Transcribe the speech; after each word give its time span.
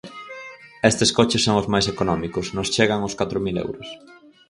Estes 0.89 1.09
coches 1.17 1.41
son 1.45 1.55
os 1.61 1.67
máis 1.73 1.85
económicos, 1.93 2.45
nos 2.55 2.71
chegan 2.75 2.99
aos 3.01 3.17
catro 3.19 3.37
mil 3.45 3.55
euros. 3.65 3.87